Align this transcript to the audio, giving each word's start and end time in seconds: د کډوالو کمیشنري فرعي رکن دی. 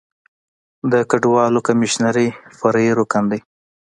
د 0.91 0.93
کډوالو 1.09 1.59
کمیشنري 1.67 2.27
فرعي 2.57 2.89
رکن 2.99 3.23
دی. 3.31 3.39